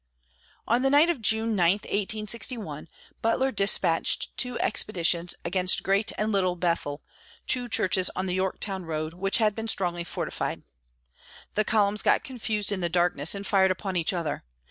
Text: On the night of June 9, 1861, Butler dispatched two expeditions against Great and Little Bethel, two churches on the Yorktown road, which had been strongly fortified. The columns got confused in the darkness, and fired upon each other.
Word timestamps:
On 0.67 0.81
the 0.81 0.89
night 0.89 1.11
of 1.11 1.21
June 1.21 1.55
9, 1.55 1.73
1861, 1.73 2.89
Butler 3.21 3.51
dispatched 3.51 4.35
two 4.35 4.57
expeditions 4.59 5.35
against 5.45 5.83
Great 5.83 6.11
and 6.17 6.31
Little 6.31 6.55
Bethel, 6.55 7.03
two 7.45 7.69
churches 7.69 8.09
on 8.15 8.25
the 8.25 8.33
Yorktown 8.33 8.83
road, 8.83 9.13
which 9.13 9.37
had 9.37 9.53
been 9.53 9.67
strongly 9.67 10.03
fortified. 10.03 10.63
The 11.53 11.65
columns 11.65 12.01
got 12.01 12.23
confused 12.23 12.71
in 12.71 12.79
the 12.79 12.89
darkness, 12.89 13.35
and 13.35 13.45
fired 13.45 13.69
upon 13.69 13.95
each 13.95 14.11
other. 14.11 14.43